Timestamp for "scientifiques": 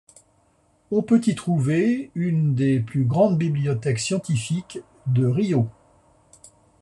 3.99-4.79